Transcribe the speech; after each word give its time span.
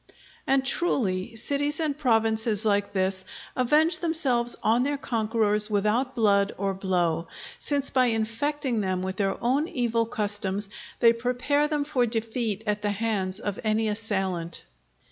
And, 0.47 0.65
truly, 0.65 1.35
cities 1.35 1.79
and 1.79 1.95
provinces 1.95 2.65
like 2.65 2.91
this, 2.91 3.23
avenge 3.55 3.99
themselves 3.99 4.55
on 4.63 4.81
their 4.81 4.97
conquerors 4.97 5.69
without 5.69 6.15
blood 6.15 6.55
or 6.57 6.73
blow; 6.73 7.27
since 7.59 7.91
by 7.91 8.07
infecting 8.07 8.81
them 8.81 9.03
with 9.03 9.17
their 9.17 9.37
own 9.43 9.67
evil 9.67 10.07
customs 10.07 10.69
they 11.01 11.13
prepare 11.13 11.67
them 11.67 11.83
for 11.83 12.07
defeat 12.07 12.63
at 12.65 12.81
the 12.81 12.89
hands 12.89 13.39
of 13.39 13.59
any 13.63 13.87
assailant. 13.89 14.63